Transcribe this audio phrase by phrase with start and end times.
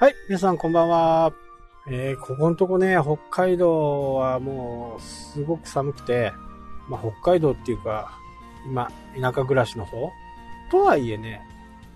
[0.00, 1.32] はい、皆さんこんばんは。
[1.90, 6.32] えー、ここのとこね、北海道はもう、すごく寒くて、
[6.88, 8.16] まあ、北海道っていうか、
[8.64, 10.12] 今、田舎暮らしの方
[10.70, 11.42] とはいえね、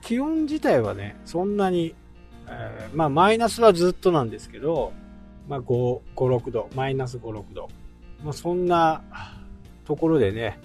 [0.01, 1.95] 気温自体はね、そんなに、
[2.49, 4.93] えー、まあ、マイナスはずっとなんですけど、
[5.49, 7.69] まあ、5、5、6度、マイナス5、6度。
[8.25, 9.01] まあ、そんな
[9.85, 10.59] ところでね、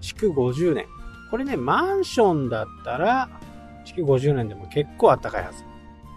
[0.00, 0.86] 築50年。
[1.30, 3.28] これね、マンションだったら、
[3.84, 5.69] 築50年でも結構暖かいはず。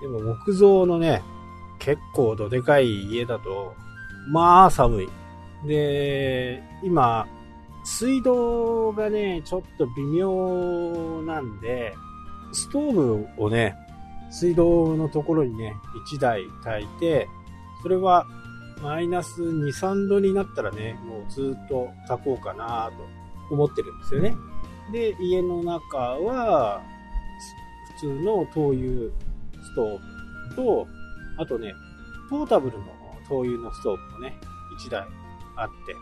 [0.04, 1.24] でも木造のね、
[1.80, 3.74] 結構どでかい家だと、
[4.34, 5.10] まあ寒い。
[5.66, 7.26] で、今、
[7.86, 11.96] 水道がね、ちょっと微妙なんで、
[12.52, 13.78] ストーブをね、
[14.30, 15.74] 水道のところにね、
[16.12, 17.30] 1台炊いて、
[17.82, 18.28] それは
[18.82, 22.92] マイナス2、3度になったらね、もうずっと炊こうかな
[23.50, 24.36] と思ってるんですよね。
[24.92, 26.82] で、家の中は、
[27.96, 29.12] 普通の灯油
[29.64, 30.88] ストーブと、
[31.38, 31.74] あとね、
[32.30, 32.86] ポータブルの
[33.28, 34.38] 灯油のストーブもね、
[34.80, 35.06] 1台
[35.56, 35.96] あって、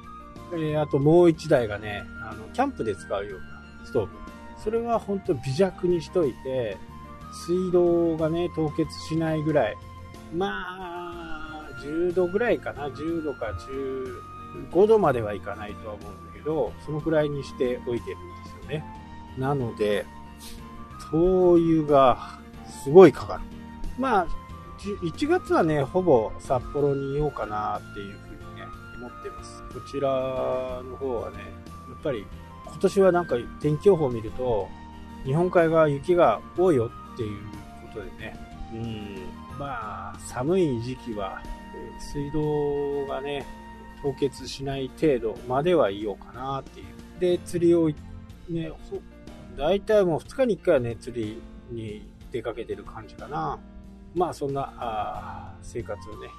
[0.53, 4.11] えー、あともう1台がね、あの、キャンプで使うようなストーブ。
[4.63, 6.77] それは本当微弱にしといて、
[7.47, 9.77] 水道がね、凍結しないぐらい。
[10.35, 12.87] まあ、10度ぐらいかな。
[12.89, 13.47] 10度か
[14.73, 18.85] 15度まではいかないとは思うんだけど、そのぐらいにしておいてるんですよね。
[19.37, 20.05] なので、
[21.11, 22.40] 灯油が
[22.83, 23.41] すごいかかる。
[23.97, 24.27] まあ、
[24.79, 29.61] 1月はね、ほぼ札幌にいようかなっていうふうにね、思ってます。
[29.73, 32.25] こちらの方はね、やっぱり
[32.65, 34.67] 今年はなんか天気予報を見ると、
[35.23, 37.39] 日本海側雪が多いよっていう
[37.93, 38.39] ことでね、
[38.73, 41.41] うん、まあ、寒い時期は、
[41.99, 43.45] 水道がね、
[44.01, 47.19] 凍結しない程度まではいようかなっていう。
[47.19, 47.89] で、釣りを
[48.49, 48.71] ね、
[49.55, 53.59] 大体もう2日に1回はね、釣りに出かけてる感じかな。
[54.15, 56.29] まあそんな生活をね、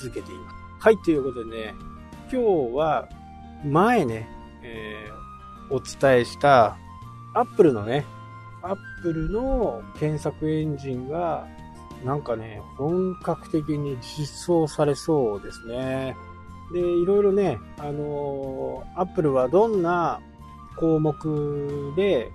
[0.00, 0.56] 続けています。
[0.80, 1.74] はい、ということでね、
[2.30, 3.08] 今日は
[3.64, 4.28] 前ね、
[4.62, 6.76] えー、お伝えした
[7.34, 8.04] アップルのね、
[8.62, 11.46] アップルの検索エンジンが
[12.04, 16.16] なんかね、本格的に実装されそうですね。
[16.72, 20.20] で、いろいろね、あのー、アップルはどんな
[20.76, 22.30] 項目で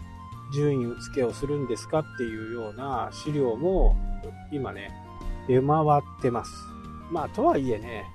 [0.53, 3.95] 順位付けをするんですかっていうような資料も
[4.51, 4.91] 今ね、
[5.47, 6.51] 出回ってます。
[7.11, 8.05] まあ、とはいえね、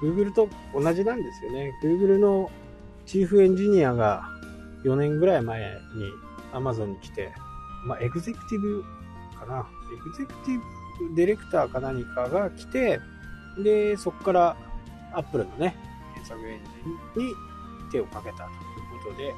[0.00, 1.72] Google と同じなんですよね。
[1.82, 2.50] Google の
[3.06, 4.22] チーフエンジニアが
[4.84, 5.66] 4年ぐらい前に
[6.52, 7.32] Amazon に来て、
[7.86, 8.84] まあ、エグゼクティブ
[9.38, 9.68] かな。
[9.94, 10.82] エグゼクティブ
[11.14, 13.00] ディレクターか何かが来て、
[13.62, 14.56] で、そこから
[15.12, 15.76] Apple のね、
[16.14, 16.60] 検索エン
[17.14, 17.34] ジンに
[17.90, 18.71] 手をかけたと
[19.04, 19.32] ことで、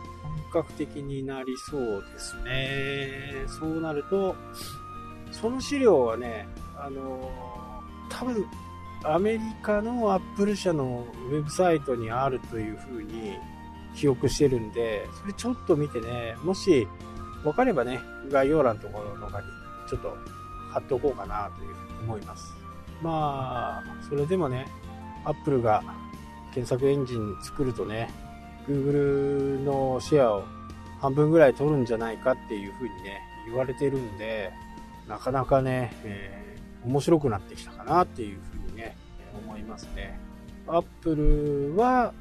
[0.53, 3.45] 本格的になりそうですね。
[3.47, 4.35] そうなると、
[5.33, 7.31] その資料はね、あの
[8.09, 8.47] 多分、
[9.05, 13.35] アメリカのアップル社のウェブサイトにあるというふうに
[13.95, 16.87] 記憶してるんで、それちょっと見てね、もし
[17.43, 18.01] 分かればね、
[18.31, 19.47] 概要欄のところとかに
[19.89, 20.17] ちょっと
[20.71, 22.55] 貼っておこうかなというふうに思います。
[23.03, 24.67] まあ、それでもね、
[25.25, 25.83] アップルが
[26.53, 28.11] 検索エンジン作るとね、
[28.69, 30.45] Google のシェアを
[31.01, 34.53] 半分ぐらい取るんじゃないかっていうふうにね、言われてるんで、
[35.09, 38.97] なかなかね、えー、面白くなってきたかなっていうふうにね、
[39.47, 40.19] 思いますね。
[40.67, 42.15] アップルは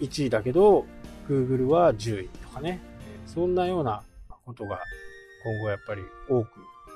[0.00, 0.84] 1位だけど、
[1.28, 2.80] Google は10位とかね、
[3.26, 4.02] そんなような
[4.44, 4.80] ことが
[5.44, 6.48] 今後やっぱり多く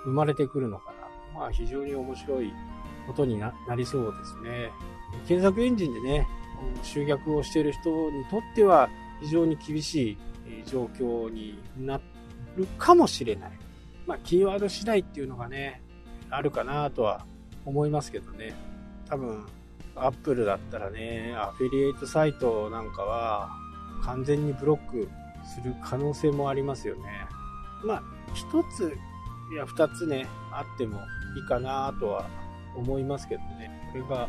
[0.05, 0.93] 生まれてくるのか
[1.35, 1.41] な。
[1.41, 2.53] まあ非常に面白い
[3.07, 4.71] ことになりそうですね。
[5.27, 6.27] 検索エンジンでね、
[6.83, 8.89] 集客をしている人にとっては
[9.21, 10.19] 非常に厳しい
[10.67, 12.01] 状況にな
[12.57, 13.51] るかもしれない。
[14.07, 15.83] まあ、キーワード次第っていうのがね、
[16.31, 17.27] あるかなとは
[17.65, 18.55] 思いますけどね。
[19.09, 19.47] 多分、
[19.95, 23.51] アップルだったらね、アフィリエイトサイトなんかは
[24.03, 25.09] 完全にブロック
[25.45, 27.03] する可能性もありますよね。
[27.85, 28.03] まあ、
[28.35, 28.45] 一
[28.77, 28.97] つ
[29.57, 30.99] や二つね、あっても
[31.37, 32.27] いいかなとは
[32.77, 33.71] 思いますけどね。
[33.93, 34.29] これが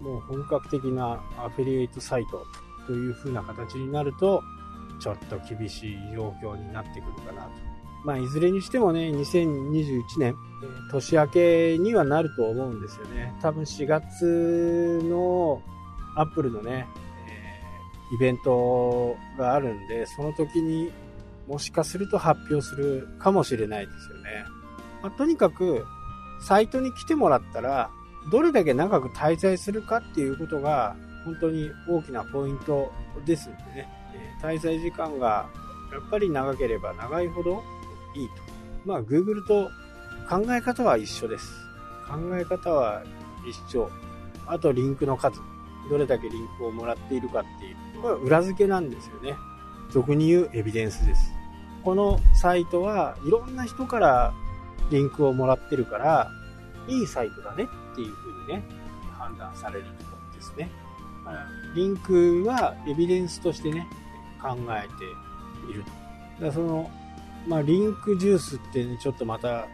[0.00, 2.46] もう本格的なアフィリエイトサイト
[2.86, 4.42] という風な形になると、
[5.00, 7.50] ちょっと厳しい状況になってくるかなと。
[8.04, 10.36] まあ、いずれにしてもね、2021年、
[10.90, 13.34] 年明けにはなると思うんですよね。
[13.42, 15.60] 多分4月の
[16.16, 16.86] アップルのね、
[17.28, 20.92] え、イベントがあるんで、その時に
[21.48, 24.44] もしかすると発表するかもしれないですよね。
[25.02, 25.84] まあ、とにかく、
[26.40, 27.90] サイトに来てもらったら、
[28.30, 32.92] どれだけ長く滞在するかっていうことが本当に大きなポイント
[33.26, 33.88] ですんでね、
[34.42, 35.48] 滞在時間が
[35.92, 37.62] やっぱり長ければ長いほど
[38.14, 38.34] いいと。
[38.84, 39.70] まあ Google と
[40.28, 41.50] 考え方は一緒です。
[42.06, 43.02] 考え方は
[43.46, 43.90] 一緒。
[44.46, 45.40] あとリンクの数。
[45.90, 48.02] どれだけリンクをもらっているかっていう。
[48.02, 49.36] これは裏付けなんですよね。
[49.90, 51.32] 俗に言うエビデンスです。
[51.82, 54.34] このサイトはいろんな人から
[54.90, 56.30] リンクをもらってるから、
[56.88, 58.64] いいサイトだねっていうふうにね、
[59.12, 60.70] 判断されるところですね。
[61.74, 63.86] リンクはエビデンスとしてね、
[64.40, 65.90] 考えていると。
[65.90, 66.90] だからその、
[67.46, 69.66] まあ、リンクジュースってね、ちょっとまた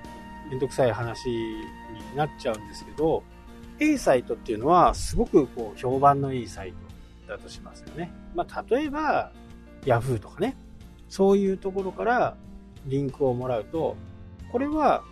[0.51, 3.23] めんどくさい話になっちゃうんですけど、
[3.79, 6.73] A サイトっていうのはすごくこう評判のいいサイ
[7.27, 8.13] トだとしますよね。
[8.35, 9.33] まあ、例えば
[9.83, 10.57] Yahoo とかね、
[11.09, 12.37] そういうところから
[12.87, 13.97] リンクをもらうと、
[14.51, 15.03] これは、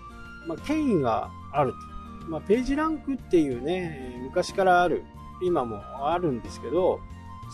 [0.47, 1.92] ま権威があると。
[2.29, 5.05] まあ、ページランクっていうね、昔からある、
[5.43, 7.01] 今もあるんですけど、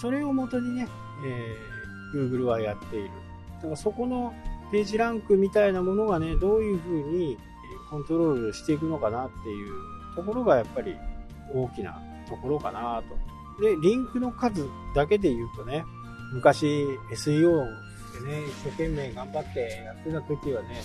[0.00, 0.88] それをもとにね、
[1.24, 3.10] えー、Google はやっている。
[3.56, 4.32] だからそこの
[4.70, 7.38] ページランクみたいなものがね、どういうふうに
[7.90, 9.72] コントロールしていくのかなっていう
[10.14, 10.96] ところがやっぱり
[11.52, 13.02] 大きなところかな
[13.58, 13.62] と。
[13.62, 15.84] で、リンクの数だけで言うとね、
[16.32, 16.66] 昔
[17.12, 17.64] SEO
[18.12, 20.80] でね、一生懸命頑張ってやってた時はね、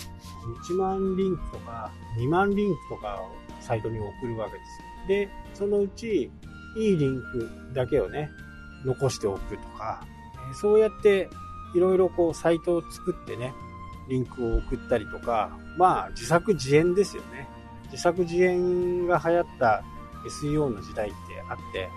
[0.65, 3.21] 1万リンクとか2万リンクとか
[3.63, 5.07] サイトに送るわけです。
[5.07, 6.31] で、そのうち
[6.77, 8.29] いいリンクだけをね、
[8.85, 10.05] 残しておくとか、
[10.59, 11.29] そうやって
[11.73, 13.53] いろいろこうサイトを作ってね、
[14.09, 17.47] リンクを送ったりとか、まあ自作自演ですよね。
[17.91, 19.83] 自作自演が流行った
[20.27, 21.15] SEO の時代って
[21.49, 21.89] あって、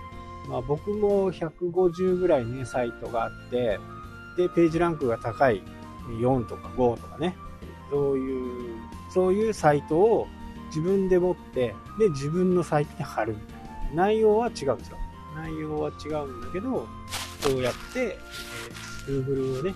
[0.47, 3.79] まあ僕も150ぐらいね、サイトがあって、
[4.37, 5.61] で、ページランクが高い
[6.21, 7.35] 4とか5とかね、
[7.89, 8.77] そういう、
[9.13, 10.27] そういうサイトを
[10.67, 14.03] 自分で持って、で、自分のサイトに貼るみたいな。
[14.05, 14.97] 内容は違うんですよ。
[15.35, 16.87] 内容は違うんだけど、
[17.41, 18.17] そうやって、
[19.07, 19.73] えー、Google をね、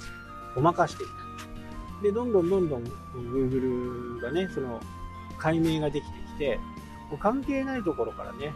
[0.56, 2.04] ごまかしていく。
[2.04, 2.84] で、どんどんどんどん
[3.14, 4.80] Google がね、その
[5.38, 6.58] 解明ができてきて、
[7.10, 8.54] もう関係ないところからね、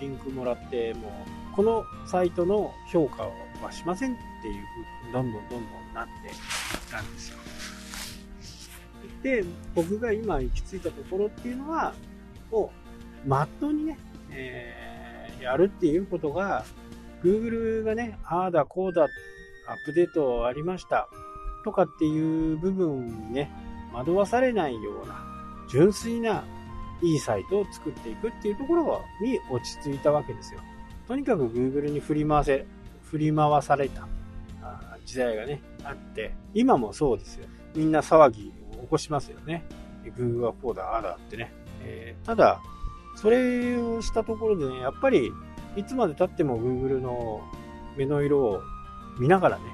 [0.00, 1.08] リンクもらって、も
[1.52, 3.24] う、このサイトの評価
[3.62, 4.64] はしませんっていう
[5.02, 6.34] 風に、どんどんどんどんなっていっ
[6.90, 7.38] たんですよ。
[9.22, 9.44] で、
[9.74, 11.94] 僕が今行き着いたところっていうのは、
[12.50, 12.72] も
[13.24, 13.98] う、まっとうにね、
[14.30, 16.64] えー、やるっていうことが、
[17.22, 19.08] Google がね、ああだこうだ、アッ
[19.86, 21.08] プデートありました。
[21.64, 23.50] とかっていう部分にね、
[23.92, 25.24] 惑わされないような、
[25.70, 26.44] 純粋な
[27.02, 30.60] いいサイトを作っていくっていうところに落ち着いたわけですよ。
[31.06, 32.66] とにかく Google に振り回せ、
[33.04, 34.06] 振り回された
[35.04, 37.46] 時代がね、あって、今もそうですよ。
[37.74, 38.52] みんな騒ぎ
[38.92, 39.64] こしますよね。
[40.04, 41.52] Google はこうだ、ああだってね。
[41.80, 42.60] えー、ただ、
[43.16, 45.32] それをしたところでね、やっぱり、
[45.76, 47.40] いつまで経っても Google の
[47.96, 48.60] 目の色を
[49.18, 49.64] 見ながらね、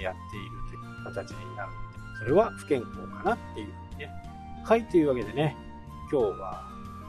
[0.00, 4.10] えやっているという形になるのでそれは不健康かなっていうふうにね。
[4.64, 5.56] はい、というわけでね、
[6.10, 6.64] 今日は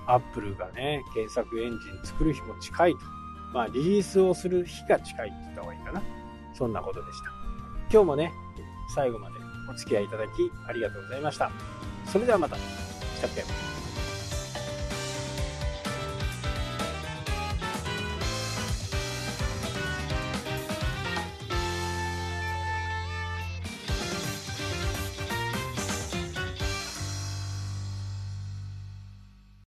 [0.07, 2.99] Apple がね、検索エンジン作る日も近いと。
[3.53, 6.01] まあ、リリースをする日が近いって言った方がいいかな。
[6.55, 7.31] そんなことでした。
[7.91, 8.31] 今日もね、
[8.95, 9.38] 最後まで
[9.69, 11.51] お付き合いいただきありがとうございました。
[12.05, 12.55] それではまた。
[12.55, 13.68] キャプテン